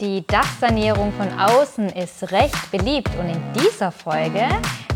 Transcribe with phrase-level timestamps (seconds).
[0.00, 4.48] Die Dachsanierung von außen ist recht beliebt und in dieser Folge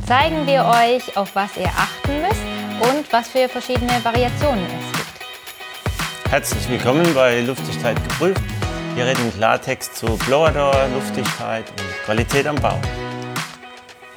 [0.09, 2.41] zeigen wir euch, auf was ihr achten müsst
[2.81, 6.33] und was für verschiedene Variationen es gibt.
[6.33, 8.41] Herzlich willkommen bei Luftdichtheit geprüft.
[8.95, 12.81] Wir reden Klartext zu Blowerdauer, Luftdichtheit und Qualität am Bau.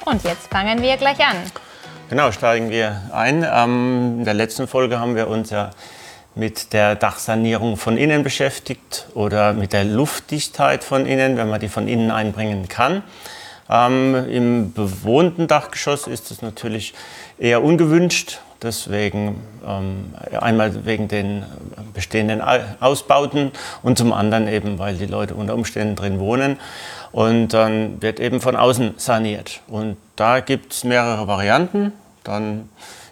[0.06, 1.36] Und jetzt fangen wir gleich an.
[2.08, 3.46] Genau, steigen wir ein.
[3.46, 5.68] Ähm, in der letzten Folge haben wir uns ja
[6.38, 11.68] mit der Dachsanierung von innen beschäftigt oder mit der Luftdichtheit von innen, wenn man die
[11.68, 13.02] von innen einbringen kann.
[13.68, 16.94] Ähm, Im bewohnten Dachgeschoss ist es natürlich
[17.38, 18.38] eher ungewünscht.
[18.62, 21.44] Deswegen ähm, einmal wegen den
[21.92, 23.52] bestehenden Ausbauten
[23.82, 26.58] und zum anderen eben, weil die Leute unter Umständen drin wohnen.
[27.12, 29.60] Und dann wird eben von außen saniert.
[29.68, 31.92] Und da gibt es mehrere Varianten.
[32.24, 32.68] Dann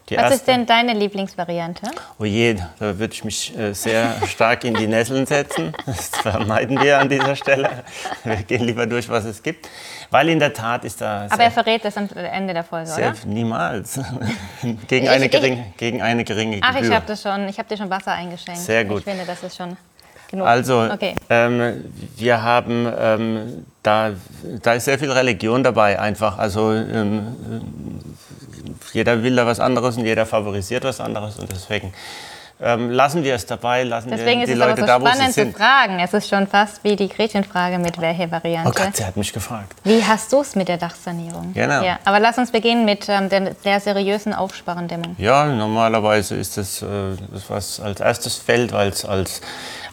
[0.09, 1.91] die Was ist denn deine Lieblingsvariante?
[2.19, 5.73] Oh je, da würde ich mich äh, sehr stark in die Nesseln setzen.
[5.85, 7.85] Das vermeiden wir an dieser Stelle.
[8.23, 9.69] Wir gehen lieber durch, was es gibt.
[10.11, 11.27] Weil in der Tat ist da.
[11.29, 13.17] Aber er verrät das am Ende der Folge, sehr, oder?
[13.27, 13.99] Niemals.
[14.87, 16.89] gegen, ich, eine geringe, ich, gegen eine geringe Ach, Gebühr.
[16.89, 18.61] ich habe hab dir schon Wasser eingeschenkt.
[18.61, 18.99] Sehr gut.
[18.99, 19.77] Ich finde, das ist schon.
[20.31, 20.47] Genug.
[20.47, 21.15] Also, okay.
[21.31, 21.85] ähm,
[22.17, 24.11] wir haben, ähm, da,
[24.63, 26.39] da ist sehr viel Religion dabei einfach.
[26.39, 27.37] Also, ähm,
[28.93, 31.93] jeder will da was anderes und jeder favorisiert was anderes und deswegen
[32.59, 35.27] ähm, lassen wir es dabei, lassen Deswegen wir die Leute da, wo sie sind.
[35.27, 36.01] Deswegen ist es so spannend zu fragen.
[36.01, 38.71] Es ist schon fast wie die Gretchenfrage mit welcher Variante.
[38.71, 39.75] Oh Gott, sie hat mich gefragt.
[39.85, 41.53] Wie hast du es mit der Dachsanierung?
[41.53, 41.83] Genau.
[41.83, 45.17] Ja, aber lass uns beginnen mit ähm, der, der, seriösen Aufsparendämmung.
[45.19, 46.87] Ja, normalerweise ist das, äh,
[47.31, 49.43] das was als erstes fällt, weil es als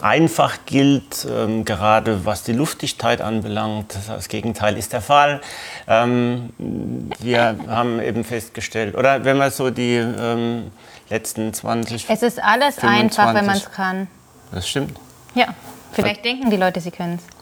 [0.04, 3.96] einfach gilt, ähm, gerade was die Luftdichtheit anbelangt.
[4.08, 5.42] Das Gegenteil ist der Fall.
[5.88, 6.50] Ähm,
[7.20, 10.72] wir haben eben festgestellt, oder wenn man so die ähm,
[11.10, 12.10] letzten 20.
[12.10, 13.20] Es ist alles 25.
[13.20, 14.08] einfach, wenn man es kann.
[14.52, 15.00] Das stimmt.
[15.36, 15.48] Ja,
[15.94, 16.24] vielleicht Was?
[16.24, 17.33] denken die Leute, sie können es.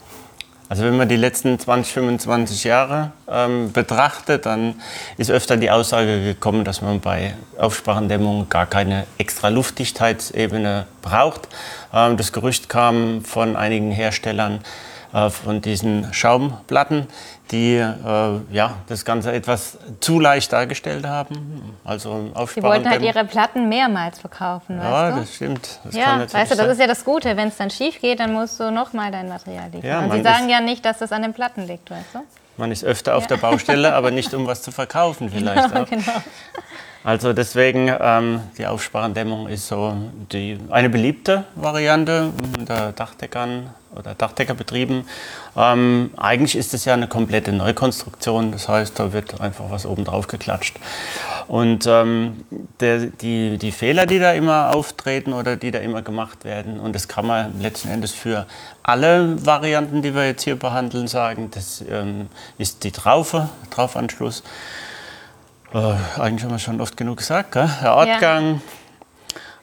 [0.71, 4.75] Also wenn man die letzten 20, 25 Jahre ähm, betrachtet, dann
[5.17, 11.49] ist öfter die Aussage gekommen, dass man bei Aufsprachendämmung gar keine extra Luftdichtheitsebene braucht.
[11.93, 14.61] Ähm, das Gerücht kam von einigen Herstellern,
[15.11, 17.07] von diesen Schaumplatten,
[17.51, 21.75] die äh, ja, das Ganze etwas zu leicht dargestellt haben.
[21.83, 25.19] Also Sie wollten halt ihre Platten mehrmals verkaufen, ja, weißt du?
[25.19, 25.79] das stimmt.
[25.83, 27.35] Das ja, weißt du, das ist ja das Gute.
[27.35, 29.89] Wenn es dann schief geht, dann musst du nochmal dein Material liefern.
[29.89, 32.19] Ja, Und Sie sagen ja nicht, dass das an den Platten liegt, weißt du?
[32.57, 35.89] Man ist öfter auf der Baustelle, aber nicht um was zu verkaufen vielleicht genau, auch.
[35.89, 36.23] Genau.
[37.03, 39.95] Also deswegen, ähm, die Aufsparendämmung ist so
[40.31, 45.05] die, eine beliebte Variante unter Dachdeckern oder Dachdeckerbetrieben.
[45.57, 50.05] Ähm, eigentlich ist es ja eine komplette Neukonstruktion, das heißt, da wird einfach was oben
[50.05, 50.77] drauf geklatscht.
[51.47, 52.45] Und ähm,
[52.79, 56.93] der, die, die Fehler, die da immer auftreten oder die da immer gemacht werden, und
[56.93, 58.45] das kann man letzten Endes für
[58.83, 62.27] alle Varianten, die wir jetzt hier behandeln, sagen, das ähm,
[62.59, 64.43] ist die Traufe, Traufanschluss.
[65.73, 67.69] Äh, eigentlich haben wir schon oft genug gesagt, gell?
[67.81, 68.61] der Ortgang.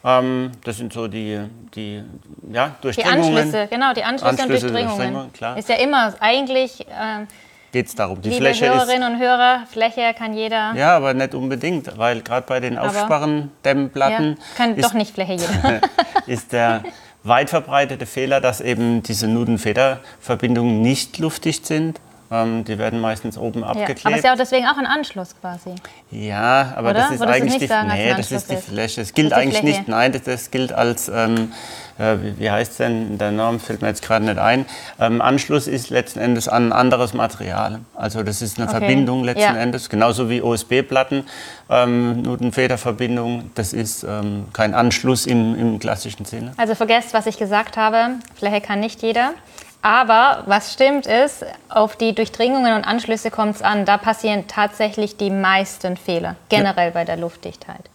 [0.05, 0.21] Ja.
[0.21, 1.39] Ähm, das sind so die,
[1.75, 2.03] die
[2.51, 3.33] ja, Durchdringungen.
[3.33, 5.33] Die Anschlüsse, genau, die Anschlüsse, Anschlüsse und Durchdringungen.
[5.33, 5.59] Klar.
[5.59, 6.81] Ist ja immer eigentlich.
[6.81, 7.27] Äh,
[7.73, 8.23] Geht es darum.
[8.23, 10.73] Die Liebe Fläche Hörerinnen und Hörer, Fläche kann jeder.
[10.75, 14.39] Ja, aber nicht unbedingt, weil gerade bei den Aufsparren-Dämmplatten.
[14.39, 15.81] Ja, kann ist, doch nicht Fläche jeder.
[16.27, 16.85] ist der
[17.25, 23.65] weit verbreitete Fehler, dass eben diese Nuden-Feder-Verbindungen nicht luftdicht sind ähm, die werden meistens oben
[23.65, 24.05] abgeklebt.
[24.05, 25.75] aber es ist ja auch deswegen auch ein Anschluss quasi.
[26.11, 27.01] Ja, aber Oder?
[27.01, 29.01] das ist Würdest eigentlich die, sagen, nee, das ist die Fläche.
[29.01, 29.79] Es gilt eigentlich Fläche.
[29.79, 31.53] nicht, nein, das, das gilt als, ähm,
[31.99, 34.67] äh, wie heißt es denn, der Norm fällt mir jetzt gerade nicht ein.
[35.01, 37.81] Ähm, Anschluss ist letzten Endes an ein anderes Material.
[37.95, 38.79] Also das ist eine okay.
[38.79, 39.57] Verbindung letzten ja.
[39.57, 41.25] Endes, genauso wie OSB-Platten,
[41.71, 43.51] ähm, Nutenfederverbindung.
[43.55, 46.53] Das ist ähm, kein Anschluss im, im klassischen Sinne.
[46.59, 48.17] Also vergesst, was ich gesagt habe.
[48.37, 49.33] Fläche kann nicht jeder.
[49.81, 53.85] Aber was stimmt ist, auf die Durchdringungen und Anschlüsse kommt es an.
[53.85, 56.95] Da passieren tatsächlich die meisten Fehler, generell ja.
[56.95, 57.89] bei der Luftdichtheit.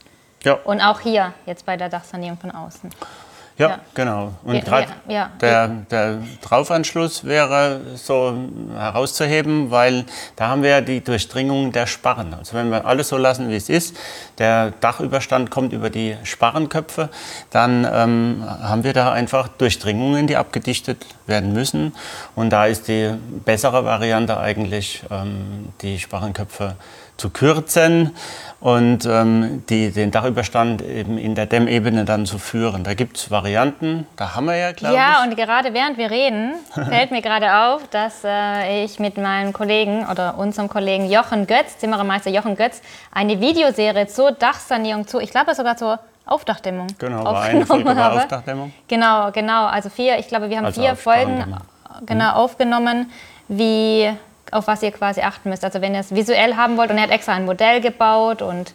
[0.44, 0.54] Ja.
[0.64, 2.90] Und auch hier, jetzt bei der Dachsanierung von außen.
[3.58, 3.80] Ja, ja.
[3.94, 4.34] genau.
[4.44, 8.36] Und ja, gerade ja, der, der Draufanschluss wäre so
[8.76, 10.06] herauszuheben, weil
[10.36, 12.34] da haben wir ja die Durchdringung der Sparren.
[12.34, 13.96] Also wenn wir alles so lassen, wie es ist,
[14.40, 17.10] der Dachüberstand kommt über die Sparrenköpfe,
[17.52, 21.94] dann ähm, haben wir da einfach Durchdringungen, die abgedichtet werden müssen.
[22.36, 23.14] Und da ist die
[23.46, 26.76] bessere Variante eigentlich, ähm, die Sparrenköpfe
[27.18, 28.16] zu kürzen
[28.60, 32.84] und ähm, die, den Dachüberstand eben in der Dämmebene dann zu führen.
[32.84, 35.18] Da gibt es Varianten, da haben wir ja, glaube ja, ich.
[35.18, 39.52] Ja, und gerade während wir reden, fällt mir gerade auf, dass äh, ich mit meinem
[39.52, 42.82] Kollegen oder unserem Kollegen Jochen Götz, Zimmerermeister Jochen Götz,
[43.12, 46.88] eine Videoserie zur Dachsanierung, zu, ich glaube sogar zur Aufdachdämmung.
[47.00, 48.74] Genau, war eine Folge war Aufdachdämmung.
[48.88, 49.66] Genau, genau.
[49.66, 51.44] Also vier, ich glaube, wir haben also vier Folgen
[52.06, 52.38] genau Mhm.
[52.38, 53.12] aufgenommen,
[53.48, 54.10] wie,
[54.54, 55.64] auf was ihr quasi achten müsst.
[55.64, 58.74] Also wenn ihr es visuell haben wollt und er hat extra ein Modell gebaut und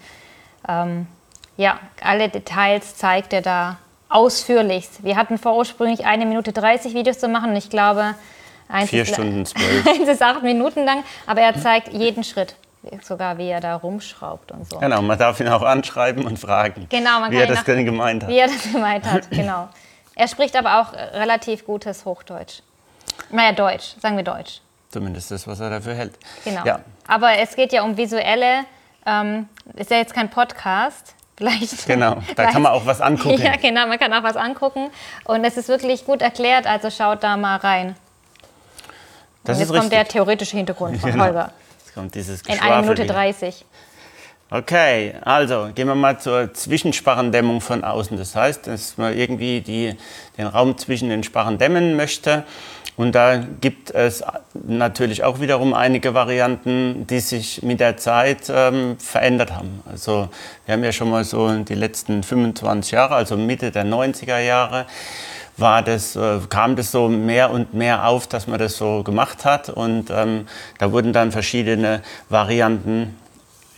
[0.69, 1.07] ähm,
[1.57, 3.79] ja, alle Details zeigt er da
[4.09, 5.05] ausführlichst.
[5.05, 8.15] Wir hatten vor ursprünglich eine Minute 30 Videos zu machen und ich glaube,
[8.69, 9.87] eins Vier ist, Stunden zwölf.
[9.89, 12.55] eins ist acht Minuten lang, aber er zeigt jeden Schritt,
[13.03, 14.79] sogar wie er da rumschraubt und so.
[14.79, 18.23] Genau, man darf ihn auch anschreiben und fragen, Genau, man wie er das denn gemeint
[18.23, 18.31] hat.
[18.31, 19.69] Wie er das gemeint hat, genau.
[20.15, 22.63] Er spricht aber auch relativ gutes Hochdeutsch.
[23.31, 24.61] Naja, Deutsch, sagen wir Deutsch.
[24.99, 26.15] Zumindest das, was er dafür hält.
[26.45, 26.65] Genau.
[26.65, 28.65] Ja, Aber es geht ja um visuelle,
[29.07, 31.15] ähm, ist ja jetzt kein Podcast.
[31.39, 32.17] Vielleicht, genau.
[32.17, 33.41] Da vielleicht- kann man auch was angucken.
[33.41, 34.91] Ja, genau, man kann auch was angucken.
[35.25, 37.95] Und es ist wirklich gut erklärt, also schaut da mal rein.
[39.45, 40.15] Das Und jetzt kommt der richtig.
[40.15, 41.25] theoretische Hintergrund von Genau.
[41.27, 41.53] Holger.
[41.79, 43.15] Jetzt kommt dieses In einer Geschwafel Minute wieder.
[43.15, 43.65] 30.
[44.51, 48.17] Okay, also gehen wir mal zur Zwischensparrendämmung von außen.
[48.17, 49.95] Das heißt, dass man irgendwie die,
[50.39, 52.45] den Raum zwischen den Sparren dämmen möchte.
[52.97, 54.25] Und da gibt es
[54.55, 59.83] natürlich auch wiederum einige Varianten, die sich mit der Zeit ähm, verändert haben.
[59.85, 60.31] Also
[60.65, 64.87] wir haben ja schon mal so die letzten 25 Jahre, also Mitte der 90er Jahre,
[65.59, 69.45] war das, äh, kam das so mehr und mehr auf, dass man das so gemacht
[69.45, 69.69] hat.
[69.69, 70.49] Und ähm,
[70.79, 72.01] da wurden dann verschiedene
[72.31, 73.15] Varianten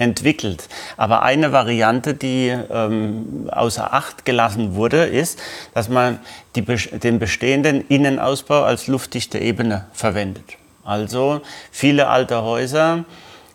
[0.01, 0.69] entwickelt.
[0.97, 5.39] Aber eine Variante, die ähm, außer Acht gelassen wurde, ist,
[5.75, 6.19] dass man
[6.57, 10.45] die, den bestehenden Innenausbau als luftdichte Ebene verwendet.
[10.83, 13.05] Also viele alte Häuser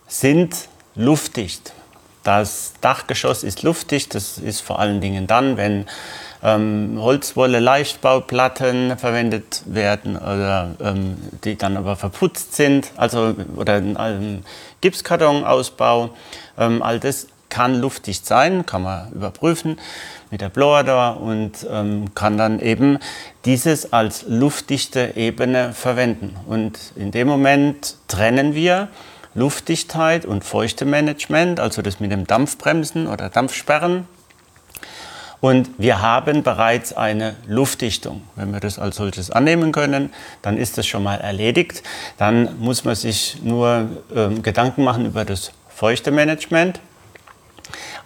[0.07, 0.56] sind
[0.95, 1.74] luftdicht.
[2.25, 4.16] Das Dachgeschoss ist luftdicht.
[4.16, 5.86] Das ist vor allen Dingen dann, wenn
[6.44, 14.42] ähm, Holzwolle Leichtbauplatten verwendet werden oder ähm, die dann aber verputzt sind, also oder ähm,
[14.81, 16.16] Gipskartonausbau.
[16.57, 19.80] Ähm, all das kann luftdicht sein, kann man überprüfen
[20.31, 22.98] mit der Blower und ähm, kann dann eben
[23.45, 26.36] dieses als luftdichte Ebene verwenden.
[26.48, 28.88] Und in dem Moment trennen wir
[29.36, 34.08] Luftdichtheit und Feuchtemanagement, also das mit dem Dampfbremsen oder Dampfsperren.
[35.42, 38.24] Und wir haben bereits eine Luftdichtung.
[38.36, 40.12] Wenn wir das als solches annehmen können,
[40.42, 41.84] dann ist das schon mal erledigt.
[42.18, 46.80] Dann muss man sich nur ähm, Gedanken machen über das Feuchtemanagement.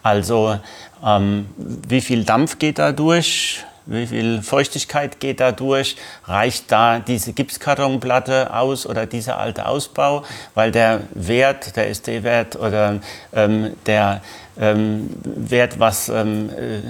[0.03, 0.59] Also
[1.05, 3.63] ähm, wie viel Dampf geht da durch?
[3.91, 5.95] Wie viel Feuchtigkeit geht da durch?
[6.25, 10.23] Reicht da diese Gipskartonplatte aus oder dieser alte Ausbau?
[10.53, 12.99] Weil der Wert, der SD-Wert oder
[13.33, 14.21] ähm, der
[14.59, 16.81] ähm, Wert, was ähm, äh,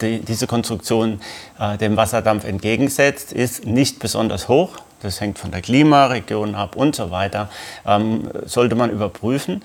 [0.00, 1.20] die, diese Konstruktion
[1.60, 4.78] äh, dem Wasserdampf entgegensetzt, ist nicht besonders hoch.
[5.02, 7.50] Das hängt von der Klimaregion ab und so weiter.
[7.86, 9.62] Ähm, sollte man überprüfen.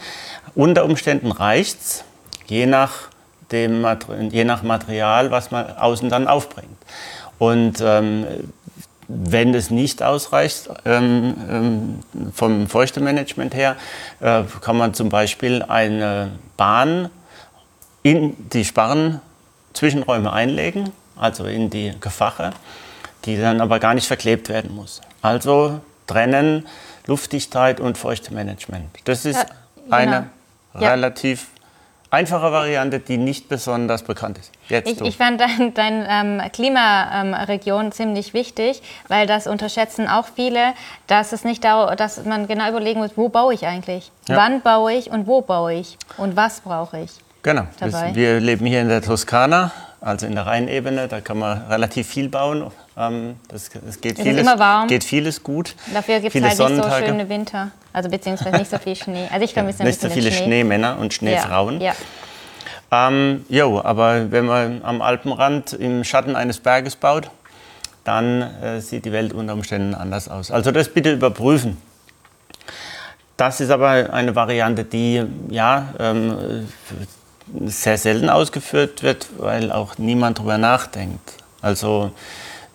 [0.56, 2.04] Unter Umständen reicht es,
[2.48, 3.11] je nach
[3.52, 3.86] dem
[4.32, 6.78] je nach Material, was man außen dann aufbringt.
[7.40, 8.26] Und ähm,
[9.08, 12.00] wenn es nicht ausreicht ähm, ähm,
[12.34, 13.76] vom Feuchtemanagement her,
[14.20, 17.10] äh, kann man zum Beispiel eine Bahn
[18.04, 22.52] in die Sparrenzwischenräume einlegen, also in die Gefache,
[23.26, 25.02] die dann aber gar nicht verklebt werden muss.
[25.22, 26.66] Also trennen
[27.08, 28.86] Luftdichtheit und Feuchtemanagement.
[29.06, 29.44] Das ist Ja,
[29.84, 29.96] genau.
[29.96, 30.30] eine
[30.80, 30.90] Ja.
[30.92, 31.48] relativ
[32.12, 34.52] einfache Variante, die nicht besonders bekannt ist.
[34.68, 40.74] Jetzt Ich, ich fand deine dein, ähm, Klimaregion ziemlich wichtig, weil das unterschätzen auch viele,
[41.08, 44.12] dass es nicht da, dass man genau überlegen muss, wo baue ich eigentlich?
[44.28, 44.36] Ja.
[44.36, 45.98] Wann baue ich und wo baue ich?
[46.18, 47.12] Und was brauche ich?
[47.44, 47.64] Genau.
[47.80, 48.14] Dabei.
[48.14, 51.08] wir leben hier in der Toskana, also in der Rheinebene.
[51.08, 52.70] Da kann man relativ viel bauen.
[52.98, 54.88] Ähm, das, das geht, vieles, immer warm.
[54.88, 55.76] geht vieles gut.
[55.94, 57.72] Dafür gibt es halt nicht so schöne Winter.
[57.94, 59.28] Also beziehungsweise nicht so viel Schnee.
[59.32, 60.46] Also ich vermisse ein Nicht so viele Schnee.
[60.46, 61.80] Schneemänner und Schneefrauen.
[61.80, 61.94] Ja,
[62.92, 67.32] Ähm, jo, aber wenn man am Alpenrand im Schatten eines Berges baut,
[68.04, 70.52] dann äh, sieht die Welt unter Umständen anders aus.
[70.52, 71.78] Also das bitte überprüfen.
[73.38, 76.68] Das ist aber eine Variante, die ja ähm,
[77.66, 81.34] sehr selten ausgeführt wird, weil auch niemand drüber nachdenkt.
[81.62, 82.12] Also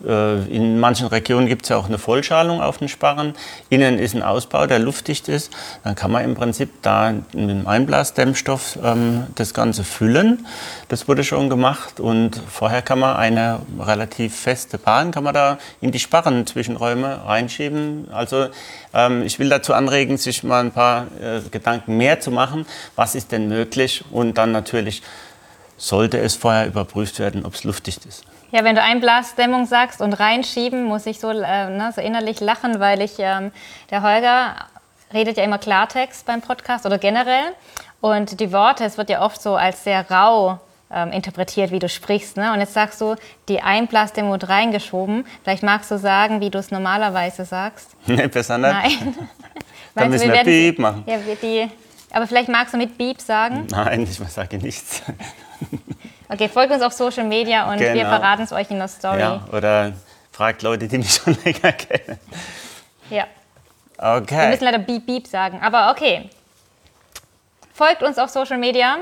[0.04, 3.34] in manchen Regionen gibt es ja auch eine Vollschalung auf den Sparren.
[3.70, 5.50] Innen ist ein Ausbau, der luftdicht ist.
[5.84, 10.46] Dann kann man im Prinzip da mit dem Einblasdämmstoff ähm, das Ganze füllen.
[10.88, 15.58] Das wurde schon gemacht und vorher kann man eine relativ feste Bahn kann man da
[15.80, 18.08] in die Sparrenzwischenräume reinschieben.
[18.12, 18.48] Also
[18.94, 22.66] ähm, ich will dazu anregen, sich mal ein paar äh, Gedanken mehr zu machen.
[22.96, 24.04] Was ist denn möglich?
[24.10, 25.02] Und dann natürlich
[25.76, 28.24] sollte es vorher überprüft werden, ob es luftdicht ist.
[28.56, 32.80] Ja, wenn du Einblasdämmung sagst und reinschieben, muss ich so, äh, ne, so innerlich lachen,
[32.80, 33.52] weil ich, ähm,
[33.90, 34.54] der Holger
[35.12, 37.52] redet ja immer Klartext beim Podcast oder generell.
[38.00, 40.58] Und die Worte, es wird ja oft so als sehr rau
[40.90, 42.38] ähm, interpretiert, wie du sprichst.
[42.38, 42.50] Ne?
[42.54, 43.16] Und jetzt sagst du,
[43.50, 45.26] die Einblasdemo wird reingeschoben.
[45.44, 47.90] Vielleicht magst du sagen, wie du es normalerweise sagst.
[48.06, 48.72] Nee, besser nicht.
[48.72, 49.18] Nein.
[49.94, 51.04] Dann müssen wir sie- Piep machen.
[51.04, 51.70] Ja, wir die,
[52.10, 53.66] aber vielleicht magst du mit Beep sagen.
[53.70, 55.02] Nein, ich sage nichts.
[56.28, 58.08] Okay, folgt uns auf Social Media und wir Genau.
[58.08, 59.20] verraten es euch in der Story.
[59.20, 59.92] Ja, oder
[60.32, 62.18] fragt Leute, die mich schon länger kennen.
[63.10, 63.24] ja.
[63.98, 64.50] Wir Okay.
[64.50, 66.28] müssen leider Beep Beep sagen, aber okay.
[67.72, 68.96] Folgt uns auf Social Media.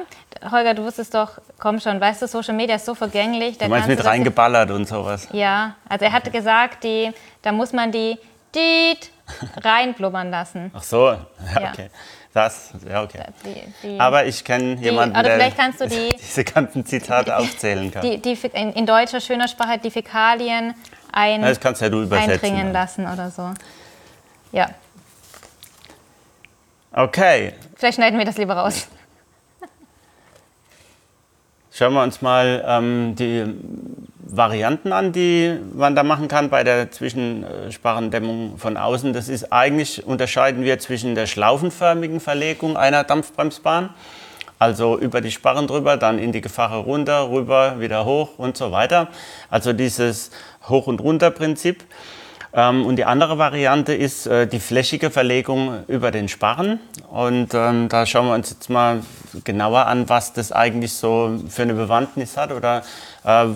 [0.50, 3.56] Holger, du wusstest doch, komm schon, weißt du, Social Media ist so vergänglich.
[3.58, 5.28] da Du meinst mit reingeballert und sowas.
[5.32, 7.12] Ja, also er hatte gesagt, die,
[7.42, 8.18] da muss man die
[8.54, 9.10] Diet
[9.64, 10.70] reinblubbern lassen.
[10.74, 11.18] Ach so, ja,
[11.60, 11.72] Ja.
[12.34, 13.22] Das, ja, okay.
[13.44, 17.36] Die, die, Aber ich kenne jemanden, oder der vielleicht kannst du die- diese ganzen Zitate
[17.36, 18.02] aufzählen kann.
[18.02, 20.74] die, die in, in deutscher schöner Sprache die Fäkalien
[21.12, 22.32] ein, das kannst ja du übersetzen.
[22.32, 23.50] eindringen lassen oder so.
[24.52, 24.68] Ja,
[26.96, 28.86] Okay, vielleicht schneiden wir das lieber raus.
[31.72, 33.44] Schauen wir uns mal ähm, die
[34.36, 39.12] Varianten an, die man da machen kann bei der Zwischensparrendämmung von außen.
[39.12, 43.90] Das ist eigentlich, unterscheiden wir zwischen der schlaufenförmigen Verlegung einer Dampfbremsbahn,
[44.58, 48.72] also über die Sparren drüber, dann in die Gefache runter, rüber, wieder hoch und so
[48.72, 49.08] weiter.
[49.50, 50.30] Also dieses
[50.68, 51.84] Hoch- und Runter-Prinzip.
[52.54, 56.78] Ähm, und die andere Variante ist äh, die flächige Verlegung über den Sparren.
[57.10, 59.02] Und ähm, da schauen wir uns jetzt mal
[59.42, 62.82] genauer an, was das eigentlich so für eine Bewandtnis hat oder
[63.24, 63.46] äh,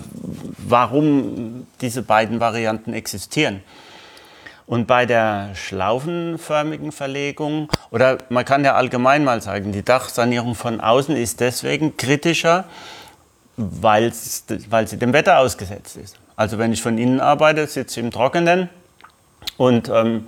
[0.57, 3.63] warum diese beiden Varianten existieren.
[4.65, 10.79] Und bei der schlaufenförmigen Verlegung, oder man kann ja allgemein mal sagen, die Dachsanierung von
[10.79, 12.65] außen ist deswegen kritischer,
[13.55, 16.17] weil sie dem Wetter ausgesetzt ist.
[16.35, 18.69] Also wenn ich von innen arbeite, sitze ich im Trockenen
[19.57, 20.27] und ähm,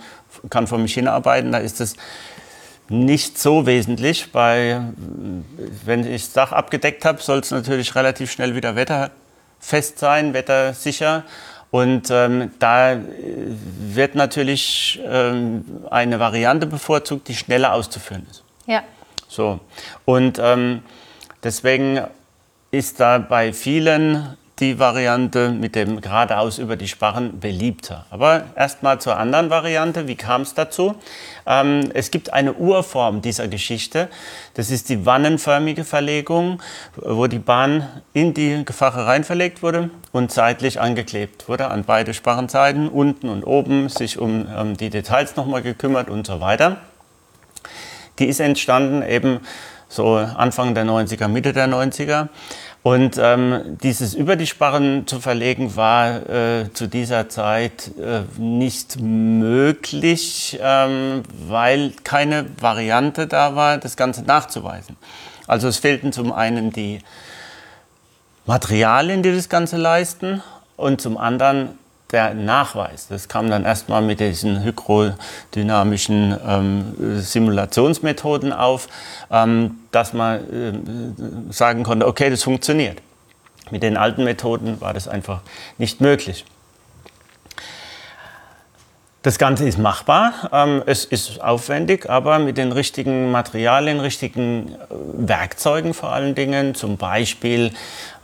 [0.50, 1.96] kann vor mich hinarbeiten, da ist es
[2.90, 4.32] nicht so wesentlich.
[4.32, 4.82] Bei,
[5.86, 11.24] wenn ich das Dach abgedeckt habe, soll es natürlich relativ schnell wieder wetterfest sein, wettersicher.
[11.72, 13.00] Und ähm, da äh,
[13.94, 18.44] wird natürlich ähm, eine Variante bevorzugt, die schneller auszuführen ist.
[18.66, 18.84] Ja,
[19.30, 19.62] So.
[20.04, 20.84] Und ähm,
[21.42, 22.02] deswegen
[22.72, 28.06] ist da bei vielen die Variante mit dem geradeaus über die Sparren beliebter.
[28.12, 30.08] Aber erstmal zur anderen Variante.
[30.08, 30.96] Wie kam es dazu?
[31.48, 34.08] Ähm, es gibt eine Urform dieser Geschichte.
[34.54, 36.62] Das ist die wannenförmige Verlegung,
[36.96, 42.14] wo die Bahn in die Gefache rein verlegt wurde und seitlich angeklebt wurde an beide
[42.14, 46.78] Sparrenseiten, unten und oben, sich um ähm, die Details nochmal gekümmert und so weiter.
[48.20, 49.40] Die ist entstanden eben
[49.92, 52.30] so Anfang der 90er, Mitte der 90er.
[52.84, 59.00] Und ähm, dieses über die Sparren zu verlegen war äh, zu dieser Zeit äh, nicht
[59.00, 64.98] möglich, ähm, weil keine Variante da war, das Ganze nachzuweisen.
[65.46, 67.00] Also es fehlten zum einen die
[68.48, 70.42] Materialien, die das Ganze leisten
[70.76, 71.78] und zum anderen
[72.12, 73.08] der Nachweis.
[73.08, 78.88] Das kam dann erstmal mit diesen hydrodynamischen ähm, Simulationsmethoden auf,
[79.32, 83.02] ähm, dass man äh, sagen konnte, okay, das funktioniert.
[83.70, 85.42] Mit den alten Methoden war das einfach
[85.78, 86.46] nicht möglich.
[89.24, 94.78] Das Ganze ist machbar, ähm, es ist aufwendig, aber mit den richtigen Materialien, richtigen äh,
[94.90, 97.72] Werkzeugen vor allen Dingen, zum Beispiel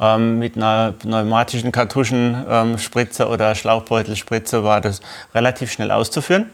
[0.02, 5.02] ähm, mit einer pneumatischen Kartuschenspritze oder Schlauchbeutelspritze war das
[5.36, 6.50] relativ schnell auszuführen.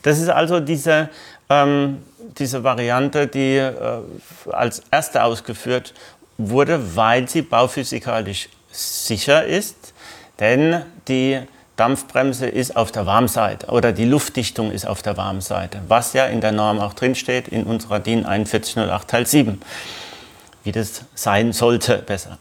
[0.00, 1.10] Das ist also diese,
[1.50, 2.02] ähm,
[2.38, 3.72] diese Variante, die äh,
[4.50, 5.92] als erste ausgeführt
[6.38, 9.92] wurde, weil sie bauphysikalisch sicher ist,
[10.40, 11.42] denn die
[11.76, 16.40] Dampfbremse ist auf der Warmseite oder die Luftdichtung ist auf der Warmseite, was ja in
[16.40, 19.60] der Norm auch drinsteht in unserer DIN 4108 Teil 7,
[20.64, 22.38] wie das sein sollte besser.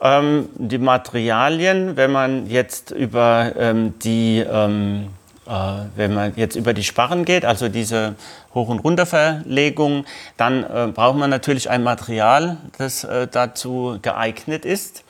[0.00, 5.08] Ähm, die Materialien, wenn man jetzt über ähm, die ähm,
[5.48, 8.14] äh, wenn man jetzt über die Sparren geht, also diese
[8.54, 10.04] Hoch- und Runterverlegung,
[10.36, 15.04] dann äh, braucht man natürlich ein Material, das äh, dazu geeignet ist.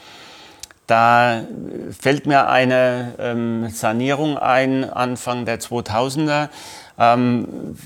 [0.89, 1.43] Da
[2.01, 6.49] fällt mir eine ähm, Sanierung ein, Anfang der 2000er,
[6.99, 7.77] ähm,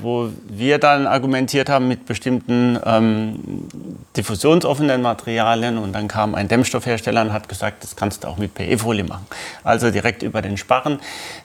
[0.00, 3.68] wo wir dann argumentiert haben mit bestimmten ähm,
[4.16, 8.54] diffusionsoffenen Materialien und dann kam ein Dämmstoffhersteller und hat gesagt, das kannst du auch mit
[8.54, 9.26] PE-Folie machen.
[9.62, 10.98] Also direkt über den Sparren,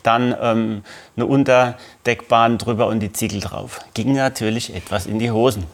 [0.04, 0.84] dann ähm,
[1.18, 3.82] eine Unterdeckbahn drüber und die Ziegel drauf.
[3.94, 5.66] Ging natürlich etwas in die Hosen.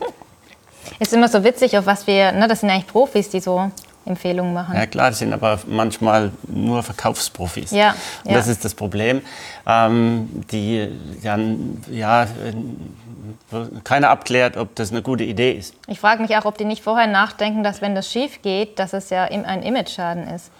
[0.98, 3.70] ist immer so witzig, auf was wir, ne, das sind eigentlich Profis, die so
[4.06, 4.76] Empfehlungen machen.
[4.76, 7.72] Ja klar, das sind aber manchmal nur Verkaufsprofis.
[7.72, 8.38] Ja, Und ja.
[8.38, 9.22] das ist das Problem.
[9.66, 10.90] Ähm, die
[11.24, 12.28] dann, ja,
[13.84, 15.76] keiner abklärt, ob das eine gute Idee ist.
[15.88, 18.94] Ich frage mich auch, ob die nicht vorher nachdenken, dass wenn das schief geht, dass
[18.94, 20.52] es ja ein Image-Schaden ist.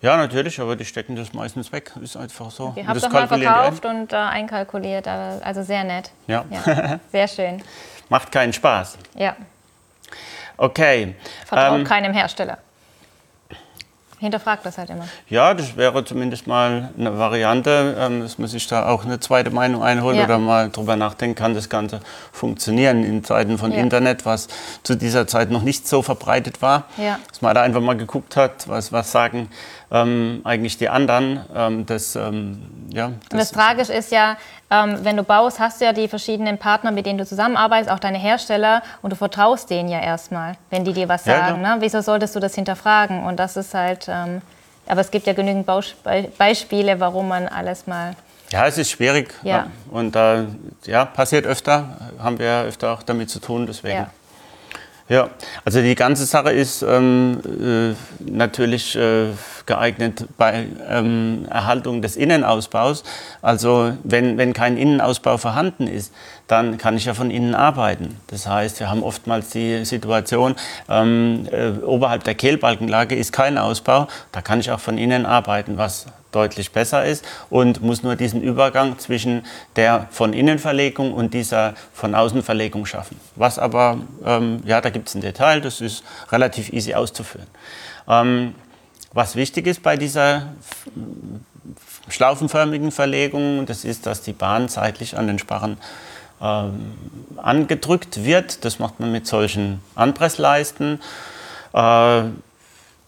[0.00, 1.92] Ja, natürlich, aber die stecken das meistens weg.
[2.02, 2.74] Ist einfach so.
[2.76, 6.10] Ich habe es mal verkauft und äh, einkalkuliert, also sehr nett.
[6.26, 6.44] Ja.
[6.50, 7.00] ja.
[7.10, 7.62] Sehr schön.
[8.10, 8.98] Macht keinen Spaß.
[9.14, 9.34] Ja.
[10.58, 11.14] Okay.
[11.46, 12.58] Vertraut ähm, keinem Hersteller
[14.24, 15.06] hinterfragt das halt immer.
[15.28, 19.50] Ja, das wäre zumindest mal eine Variante, ähm, dass man sich da auch eine zweite
[19.50, 20.24] Meinung einholt ja.
[20.24, 22.00] oder mal drüber nachdenken kann, das Ganze
[22.32, 23.78] funktionieren in Zeiten von ja.
[23.78, 24.48] Internet, was
[24.82, 26.84] zu dieser Zeit noch nicht so verbreitet war.
[26.96, 27.18] Ja.
[27.28, 29.48] Dass man da einfach mal geguckt hat, was, was sagen
[29.94, 31.44] ähm, eigentlich die anderen.
[31.54, 34.36] Ähm, das, ähm, ja, das, Und das Tragische ist ja,
[34.70, 38.00] ähm, wenn du baust, hast du ja die verschiedenen Partner, mit denen du zusammenarbeitest, auch
[38.00, 41.62] deine Hersteller, und du vertraust denen ja erstmal, wenn die dir was sagen.
[41.62, 41.80] Ja, ne?
[41.80, 43.22] Wieso solltest du das hinterfragen?
[43.22, 44.42] Und das ist halt, ähm,
[44.88, 45.66] aber es gibt ja genügend
[46.36, 48.16] Beispiele, warum man alles mal
[48.52, 49.66] ja, es ist schwierig ja.
[49.90, 50.44] und äh,
[50.84, 53.96] ja, passiert öfter, haben wir ja öfter auch damit zu tun, deswegen.
[53.96, 54.10] Ja.
[55.08, 55.28] Ja,
[55.66, 59.32] also die ganze Sache ist ähm, äh, natürlich äh,
[59.66, 63.04] geeignet bei ähm, Erhaltung des Innenausbaus.
[63.42, 66.12] Also wenn, wenn kein Innenausbau vorhanden ist,
[66.46, 68.16] dann kann ich ja von innen arbeiten.
[68.26, 70.56] Das heißt, wir haben oftmals die Situation,
[70.88, 75.78] ähm, äh, oberhalb der Kehlbalkenlage ist kein Ausbau, da kann ich auch von innen arbeiten,
[75.78, 79.44] was deutlich besser ist und muss nur diesen Übergang zwischen
[79.76, 83.18] der von innen Verlegung und dieser von außen Verlegung schaffen.
[83.36, 86.02] Was aber, ähm, ja, da gibt es ein Detail, das ist
[86.32, 87.46] relativ easy auszuführen.
[88.08, 88.54] Ähm,
[89.14, 90.52] was wichtig ist bei dieser
[92.08, 95.78] schlaufenförmigen Verlegung, das ist, dass die Bahn seitlich an den Sparren
[96.42, 96.92] ähm,
[97.36, 98.64] angedrückt wird.
[98.64, 101.00] Das macht man mit solchen Anpressleisten.
[101.72, 102.22] Äh,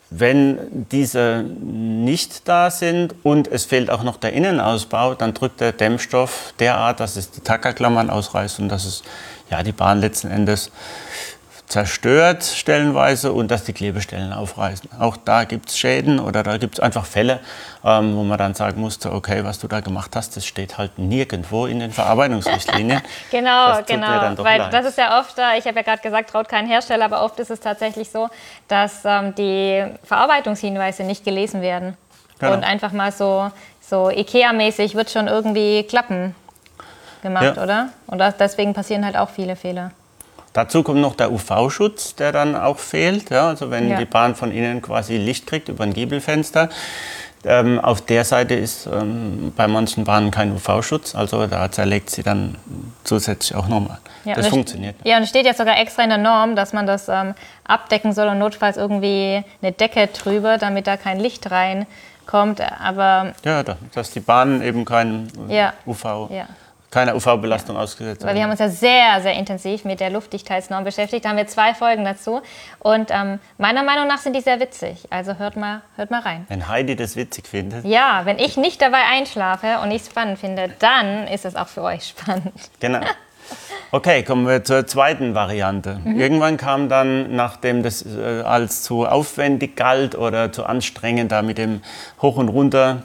[0.08, 5.72] wenn diese nicht da sind und es fehlt auch noch der Innenausbau, dann drückt der
[5.72, 9.02] Dämmstoff derart, dass es die Tackerklammern ausreißt und dass es
[9.50, 10.70] ja, die Bahn letzten Endes
[11.66, 14.88] zerstört stellenweise und dass die Klebestellen aufreißen.
[15.00, 17.40] Auch da gibt es Schäden oder da gibt es einfach Fälle,
[17.84, 20.98] ähm, wo man dann sagen musste, okay, was du da gemacht hast, das steht halt
[20.98, 23.00] nirgendwo in den Verarbeitungsrichtlinien.
[23.30, 24.72] genau, genau, weil leid.
[24.72, 27.50] das ist ja oft, ich habe ja gerade gesagt, traut kein Hersteller, aber oft ist
[27.50, 28.28] es tatsächlich so,
[28.68, 31.96] dass ähm, die Verarbeitungshinweise nicht gelesen werden.
[32.38, 32.52] Genau.
[32.52, 33.50] Und einfach mal so,
[33.80, 36.34] so Ikea-mäßig wird schon irgendwie klappen
[37.22, 37.62] gemacht, ja.
[37.62, 37.88] oder?
[38.06, 39.90] Und deswegen passieren halt auch viele Fehler.
[40.56, 43.28] Dazu kommt noch der UV-Schutz, der dann auch fehlt.
[43.28, 43.98] Ja, also wenn ja.
[43.98, 46.70] die Bahn von innen quasi Licht kriegt über ein Giebelfenster.
[47.44, 52.22] Ähm, auf der Seite ist ähm, bei manchen Bahnen kein UV-Schutz, also da zerlegt sie
[52.22, 52.56] dann
[53.04, 53.98] zusätzlich auch nochmal.
[54.24, 54.96] Ja, das funktioniert.
[55.04, 58.14] Ja, und es steht ja sogar extra in der Norm, dass man das ähm, abdecken
[58.14, 62.62] soll und notfalls irgendwie eine Decke drüber, damit da kein Licht reinkommt.
[62.80, 63.62] Aber ja,
[63.94, 65.74] dass die Bahnen eben kein ja.
[65.84, 66.30] UV.
[66.30, 66.46] Ja
[66.96, 67.82] keiner UV-Belastung ja.
[67.82, 71.26] ausgesetzt Weil wir haben uns ja sehr, sehr intensiv mit der Luftdichtheitsnorm beschäftigt.
[71.26, 72.40] Da haben wir zwei Folgen dazu.
[72.78, 75.06] Und ähm, meiner Meinung nach sind die sehr witzig.
[75.10, 76.46] Also hört mal, hört mal rein.
[76.48, 77.84] Wenn Heidi das witzig findet.
[77.84, 81.68] Ja, wenn ich nicht dabei einschlafe und ich es spannend finde, dann ist es auch
[81.68, 82.54] für euch spannend.
[82.80, 83.00] Genau.
[83.92, 86.00] Okay, kommen wir zur zweiten Variante.
[86.02, 86.18] Mhm.
[86.18, 91.56] Irgendwann kam dann, nachdem das äh, als zu aufwendig galt oder zu anstrengend, da mit
[91.56, 91.82] dem
[92.20, 93.04] Hoch und Runter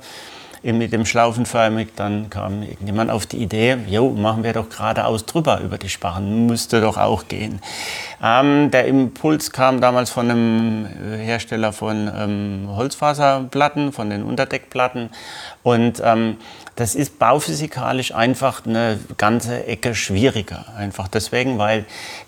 [0.63, 5.60] mit dem Schlaufenförmig, dann kam irgendjemand auf die Idee, jo, machen wir doch geradeaus drüber
[5.62, 7.60] über die Sparren, müsste doch auch gehen.
[8.24, 15.10] Ähm, der Impuls kam damals von einem Hersteller von ähm, Holzfaserplatten, von den Unterdeckplatten
[15.63, 16.38] und ähm,
[16.76, 20.65] das ist bauphysikalisch einfach eine ganze Ecke schwieriger.
[20.78, 21.86] Einfach deswegen, weil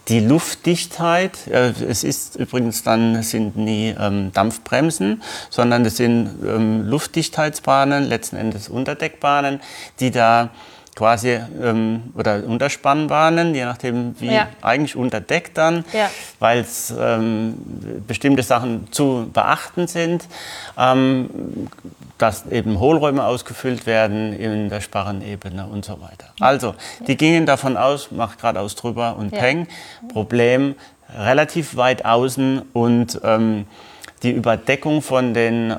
[0.09, 6.85] die Luftdichtheit, äh, es ist übrigens dann sind nie ähm, Dampfbremsen, sondern es sind ähm,
[6.85, 9.59] Luftdichtheitsbahnen, letzten Endes Unterdeckbahnen,
[9.99, 10.49] die da
[10.95, 14.47] quasi ähm, oder Unterspannbahnen, je nachdem wie ja.
[14.61, 16.09] eigentlich unterdeckt dann, ja.
[16.39, 17.55] weil es ähm,
[18.07, 20.25] bestimmte Sachen zu beachten sind,
[20.77, 21.67] ähm,
[22.17, 26.27] dass eben Hohlräume ausgefüllt werden in der Sparrenebene und so weiter.
[26.39, 26.75] Also,
[27.07, 29.39] die gingen davon aus, macht geradeaus drüber und ja.
[29.39, 29.67] peng,
[30.09, 30.75] Problem
[31.17, 33.65] relativ weit außen und ähm,
[34.21, 35.75] die Überdeckung von den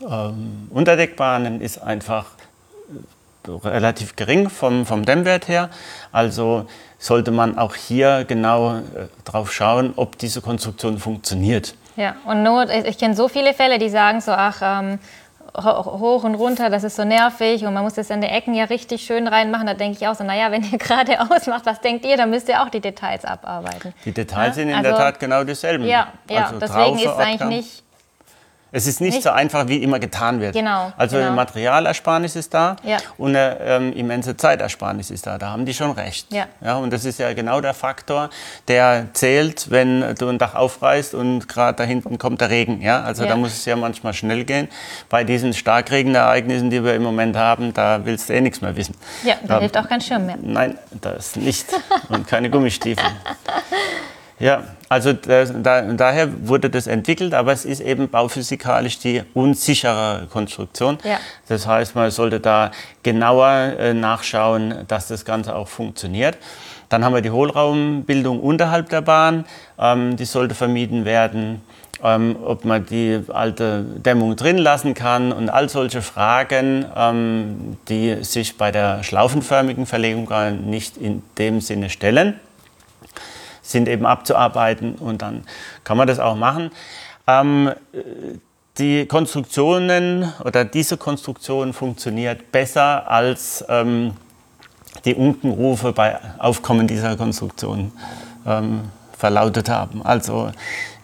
[0.00, 2.26] ähm, Unterdeckbahnen ist einfach
[3.48, 5.70] relativ gering vom, vom Dämmwert her.
[6.12, 6.66] Also
[6.98, 8.80] sollte man auch hier genau äh,
[9.24, 11.74] drauf schauen, ob diese Konstruktion funktioniert.
[11.96, 14.98] Ja, und Not, ich kenne so viele Fälle, die sagen so, ach, ähm,
[15.56, 18.64] hoch und runter, das ist so nervig und man muss das in die Ecken ja
[18.64, 19.66] richtig schön reinmachen.
[19.66, 22.48] Da denke ich auch so, naja, wenn ihr gerade ausmacht, was denkt ihr, dann müsst
[22.48, 23.94] ihr auch die Details abarbeiten.
[24.04, 24.52] Die Details ja?
[24.54, 25.84] sind in also, der Tat genau dieselben.
[25.84, 27.87] Ja, ja also deswegen ist es eigentlich nicht
[28.70, 29.22] Es ist nicht, Nicht?
[29.22, 30.52] so einfach, wie immer getan wird.
[30.54, 31.28] Genau, Also genau.
[31.28, 32.98] eine Materialersparnis ist da Ja.
[33.16, 35.38] und eine ähm, immense Zeitersparnis ist da.
[35.38, 36.26] Da haben die schon recht.
[36.32, 36.74] Ja.
[36.76, 38.28] und das ist ja genau der Faktor,
[38.68, 42.82] der zählt, wenn du ein Dach aufreißt und gerade da hinten kommt der Regen.
[42.82, 43.02] Ja?
[43.02, 43.30] Also Ja.
[43.30, 44.68] da muss es ja manchmal schnell gehen.
[45.08, 48.94] Bei diesen Starkregenereignissen, die wir im Moment haben, da willst du eh nichts mehr wissen.
[49.24, 50.36] Ja, da hilft auch kein Schirm mehr.
[50.42, 51.66] Nein, das nicht.
[52.10, 53.04] Und keine Gummistiefel.
[54.40, 60.26] Ja, also da, da, daher wurde das entwickelt, aber es ist eben bauphysikalisch die unsichere
[60.30, 60.98] Konstruktion.
[61.02, 61.18] Ja.
[61.48, 62.70] Das heißt, man sollte da
[63.02, 66.38] genauer äh, nachschauen, dass das Ganze auch funktioniert.
[66.88, 69.44] Dann haben wir die Hohlraumbildung unterhalb der Bahn,
[69.78, 71.62] ähm, die sollte vermieden werden.
[72.00, 78.22] Ähm, ob man die alte Dämmung drin lassen kann und all solche Fragen, ähm, die
[78.22, 82.38] sich bei der schlaufenförmigen Verlegung gar nicht in dem Sinne stellen
[83.68, 85.44] sind eben abzuarbeiten und dann
[85.84, 86.70] kann man das auch machen.
[87.26, 87.98] Ähm, äh,
[88.78, 94.12] die Konstruktionen oder diese Konstruktion funktioniert besser als ähm,
[95.04, 97.92] die Unkenrufe bei Aufkommen dieser Konstruktion
[98.46, 98.82] ähm,
[99.16, 100.02] verlautet haben.
[100.02, 100.52] Also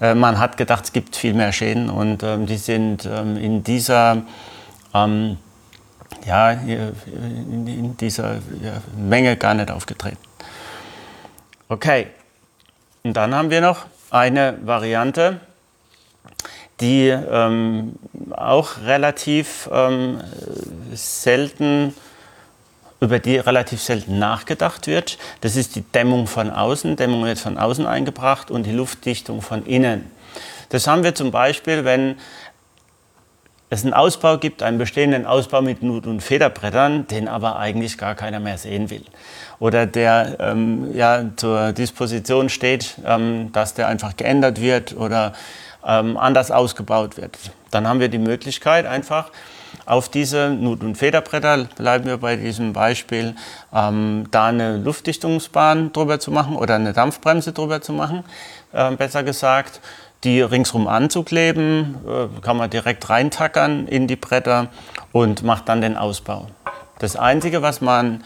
[0.00, 3.64] äh, man hat gedacht, es gibt viel mehr Schäden und ähm, die sind ähm, in
[3.64, 4.22] dieser
[4.94, 5.36] ähm,
[6.24, 8.36] ja, in, dieser
[8.96, 10.18] Menge gar nicht aufgetreten.
[11.68, 12.06] Okay,
[13.06, 15.38] und dann haben wir noch eine Variante,
[16.80, 17.96] die ähm,
[18.30, 20.22] auch relativ ähm,
[20.94, 21.94] selten,
[23.00, 25.18] über die relativ selten nachgedacht wird.
[25.42, 26.96] Das ist die Dämmung von außen.
[26.96, 30.10] Dämmung wird von außen eingebracht und die Luftdichtung von innen.
[30.70, 32.16] Das haben wir zum Beispiel, wenn
[33.74, 38.14] es einen Ausbau gibt, einen bestehenden Ausbau mit Nut- und Federbrettern, den aber eigentlich gar
[38.14, 39.04] keiner mehr sehen will.
[39.58, 45.32] Oder der ähm, ja, zur Disposition steht, ähm, dass der einfach geändert wird oder
[45.86, 47.38] ähm, anders ausgebaut wird.
[47.70, 49.30] Dann haben wir die Möglichkeit, einfach
[49.86, 53.34] auf diese Nut- und Federbretter, bleiben wir bei diesem Beispiel,
[53.72, 58.24] ähm, da eine Luftdichtungsbahn drüber zu machen oder eine Dampfbremse drüber zu machen,
[58.72, 59.80] äh, besser gesagt
[60.24, 64.68] die ringsrum anzukleben, äh, kann man direkt reintackern in die Bretter
[65.12, 66.48] und macht dann den Ausbau.
[66.98, 68.24] Das Einzige, was man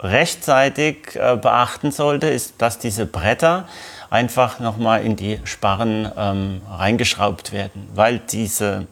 [0.00, 3.68] rechtzeitig äh, beachten sollte, ist, dass diese Bretter
[4.10, 8.86] einfach nochmal in die Sparren ähm, reingeschraubt werden, weil diese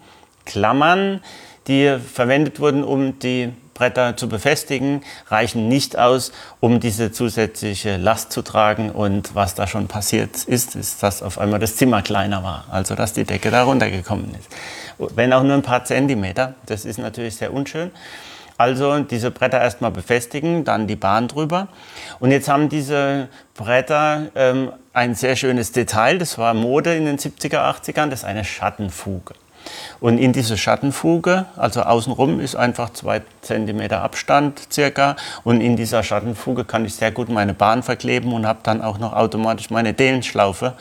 [0.47, 1.21] Klammern,
[1.67, 8.31] die verwendet wurden, um die Bretter zu befestigen, reichen nicht aus, um diese zusätzliche Last
[8.31, 8.91] zu tragen.
[8.91, 12.95] Und was da schon passiert ist, ist, dass auf einmal das Zimmer kleiner war, also
[12.95, 14.51] dass die Decke da runtergekommen ist.
[15.17, 17.91] Wenn auch nur ein paar Zentimeter, das ist natürlich sehr unschön.
[18.59, 21.69] Also diese Bretter erstmal befestigen, dann die Bahn drüber.
[22.19, 27.17] Und jetzt haben diese Bretter ähm, ein sehr schönes Detail, das war Mode in den
[27.17, 29.33] 70er, 80ern, das ist eine Schattenfuge.
[30.01, 35.17] Und in diese Schattenfuge, also außenrum ist einfach zwei Zentimeter Abstand circa.
[35.45, 38.99] Und in dieser Schattenfuge kann ich sehr gut meine Bahn verkleben und habe dann auch
[38.99, 40.75] noch automatisch meine Dehlenschlaufe,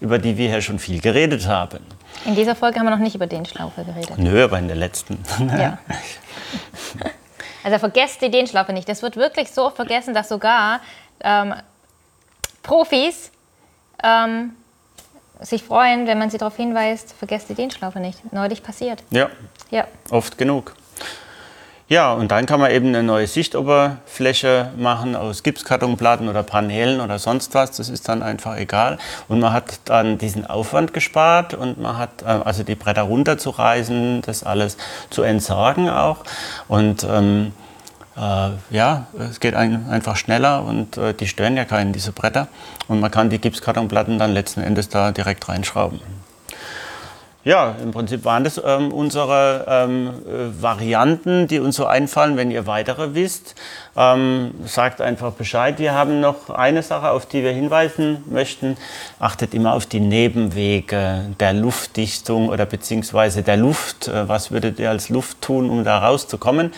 [0.00, 1.80] über die wir hier schon viel geredet haben.
[2.24, 4.18] In dieser Folge haben wir noch nicht über den Schlaufe geredet.
[4.18, 5.18] Nö, aber in der letzten.
[5.58, 5.78] Ja.
[7.64, 8.88] Also vergesst die Dehnschlaufe nicht.
[8.88, 10.80] Das wird wirklich so oft vergessen, dass sogar
[11.22, 11.54] ähm,
[12.62, 13.30] Profis
[14.02, 14.52] ähm,
[15.42, 18.32] sich freuen, wenn man sie darauf hinweist, vergesst die Dehnschlaufe nicht.
[18.32, 19.02] Neulich passiert.
[19.10, 19.28] Ja,
[19.70, 19.86] Ja.
[20.10, 20.74] oft genug.
[21.88, 27.18] Ja, und dann kann man eben eine neue Sichtoberfläche machen aus Gipskartonplatten oder Paneelen oder
[27.18, 27.72] sonst was.
[27.72, 28.96] Das ist dann einfach egal.
[29.28, 34.22] Und man hat dann diesen Aufwand gespart und man hat äh, also die Bretter runterzureißen,
[34.22, 34.78] das alles
[35.10, 36.18] zu entsorgen auch.
[36.66, 37.61] Und ähm, äh,
[38.16, 42.48] ja, es geht ein, einfach schneller und äh, die stören ja keinen, diese Bretter.
[42.88, 46.00] Und man kann die Gipskartonplatten dann letzten Endes da direkt reinschrauben.
[47.44, 52.36] Ja, im Prinzip waren das ähm, unsere ähm, äh, Varianten, die uns so einfallen.
[52.36, 53.56] Wenn ihr weitere wisst,
[53.96, 55.78] ähm, sagt einfach Bescheid.
[55.78, 58.76] Wir haben noch eine Sache, auf die wir hinweisen möchten.
[59.18, 64.08] Achtet immer auf die Nebenwege der Luftdichtung oder beziehungsweise der Luft.
[64.08, 66.72] Äh, was würdet ihr als Luft tun, um da rauszukommen?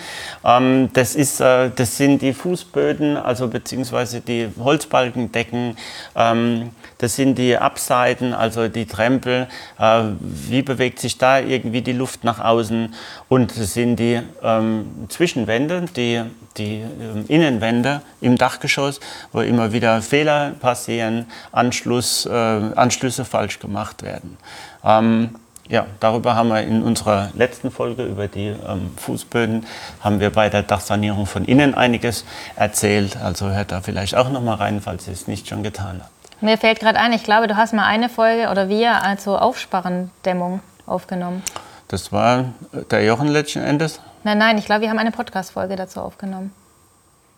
[0.45, 5.77] Ähm, das, ist, äh, das sind die Fußböden, also beziehungsweise die Holzbalkendecken.
[6.17, 9.47] Ähm, das sind die Abseiten, also die Trempel.
[9.79, 12.95] Äh, wie bewegt sich da irgendwie die Luft nach außen?
[13.29, 16.23] Und das sind die ähm, Zwischenwände, die,
[16.57, 16.83] die
[17.29, 19.01] Innenwände im Dachgeschoss,
[19.33, 24.37] wo immer wieder Fehler passieren, Anschluss, äh, Anschlüsse falsch gemacht werden.
[24.85, 25.37] Ähm,
[25.69, 29.65] ja, darüber haben wir in unserer letzten Folge über die ähm, Fußböden,
[30.01, 32.25] haben wir bei der Dachsanierung von innen einiges
[32.57, 33.17] erzählt.
[33.17, 36.43] Also hört da vielleicht auch noch mal rein, falls ihr es nicht schon getan habt.
[36.43, 40.61] Mir fällt gerade ein, ich glaube, du hast mal eine Folge oder wir also Aufsparrendämmung.
[40.87, 41.43] aufgenommen?
[41.89, 42.53] Das war
[42.91, 44.01] der Jochen letzten Endes.
[44.25, 46.53] Nein, nein, ich glaube, wir haben eine Podcast-Folge dazu aufgenommen.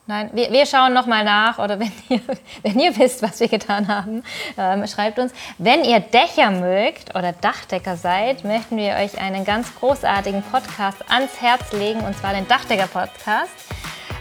[0.08, 2.20] Nein, wir, wir schauen nochmal nach oder wenn ihr,
[2.62, 4.22] wenn ihr wisst, was wir getan haben,
[4.56, 5.32] ähm, schreibt uns.
[5.58, 11.40] Wenn ihr Dächer mögt oder Dachdecker seid, möchten wir euch einen ganz großartigen Podcast ans
[11.40, 13.50] Herz legen und zwar den Dachdecker-Podcast.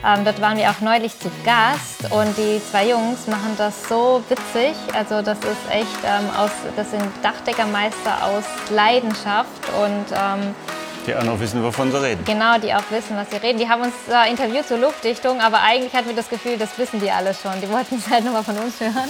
[0.03, 4.23] Ähm, dort waren wir auch neulich zu Gast und die zwei Jungs machen das so
[4.27, 4.75] witzig.
[4.93, 10.55] Also das ist echt ähm, aus, das sind Dachdeckermeister aus Leidenschaft und ähm,
[11.05, 12.23] die auch noch wissen, wovon sie reden.
[12.25, 13.59] Genau, die auch wissen, was sie reden.
[13.59, 16.99] Die haben uns äh, interviewt zur Luftdichtung, aber eigentlich hatten wir das Gefühl, das wissen
[16.99, 17.53] die alle schon.
[17.61, 19.09] Die wollten es halt nochmal von uns hören.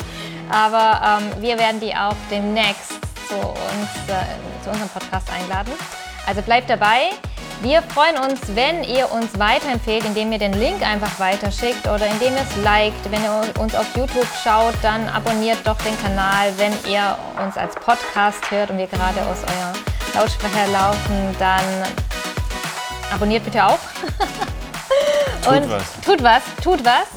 [0.49, 2.91] Aber ähm, wir werden die auch demnächst
[3.27, 5.73] zu, uns, äh, zu unserem Podcast einladen.
[6.27, 7.09] Also bleibt dabei.
[7.61, 12.33] Wir freuen uns, wenn ihr uns weiterempfehlt, indem ihr den Link einfach weiterschickt oder indem
[12.33, 13.11] ihr es liked.
[13.11, 16.51] Wenn ihr uns auf YouTube schaut, dann abonniert doch den Kanal.
[16.57, 21.63] Wenn ihr uns als Podcast hört und wir gerade aus eurem Lautsprecher laufen, dann
[23.13, 23.79] abonniert bitte auch.
[25.41, 25.83] Tut was.
[26.03, 27.07] Tut was, tut was.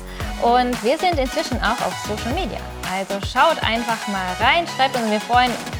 [0.42, 2.58] Und wir sind inzwischen auch auf Social Media.
[2.92, 5.77] Also schaut einfach mal rein, schreibt uns und wir freuen uns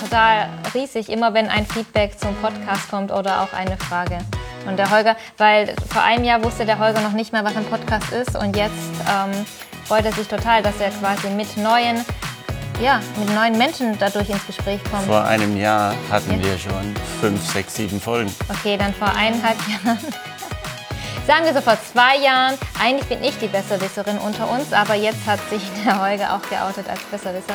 [0.00, 4.18] total riesig, immer wenn ein Feedback zum Podcast kommt oder auch eine Frage.
[4.66, 7.64] Und der Holger, weil vor einem Jahr wusste der Holger noch nicht mehr, was ein
[7.64, 8.74] Podcast ist und jetzt
[9.08, 9.46] ähm,
[9.86, 12.04] freut er sich total, dass er quasi mit neuen,
[12.82, 15.04] ja, mit neuen Menschen dadurch ins Gespräch kommt.
[15.06, 16.44] Vor einem Jahr hatten Ja.
[16.46, 18.34] wir schon fünf, sechs, sieben Folgen.
[18.50, 19.98] Okay, dann vor eineinhalb Jahren.
[21.26, 22.54] Sagen wir so vor zwei Jahren.
[22.82, 26.88] Eigentlich bin ich die Besserwisserin unter uns, aber jetzt hat sich der Holger auch geoutet
[26.88, 27.54] als Besserwisser.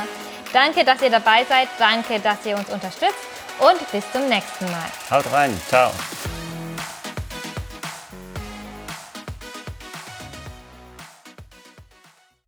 [0.53, 1.67] Danke, dass ihr dabei seid.
[1.79, 3.13] Danke, dass ihr uns unterstützt.
[3.59, 4.89] Und bis zum nächsten Mal.
[5.11, 5.59] Haut rein.
[5.67, 5.91] Ciao.